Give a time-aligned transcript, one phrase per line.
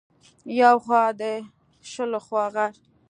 [0.61, 1.21] يو خوا د
[1.91, 2.73] شلخو غر